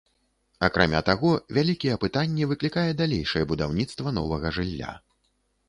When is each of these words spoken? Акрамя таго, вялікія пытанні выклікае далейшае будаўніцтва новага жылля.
Акрамя 0.67 1.01
таго, 1.09 1.33
вялікія 1.57 1.99
пытанні 2.05 2.49
выклікае 2.53 2.87
далейшае 3.03 3.45
будаўніцтва 3.55 4.17
новага 4.19 4.57
жылля. 4.59 4.91